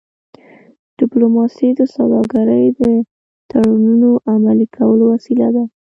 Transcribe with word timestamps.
ډيپلوماسي 0.99 1.69
د 1.79 1.81
سوداګری 1.95 2.63
د 2.79 2.81
تړونونو 3.49 4.09
عملي 4.33 4.67
کولو 4.77 5.03
وسیله 5.13 5.47
ده. 5.55 5.63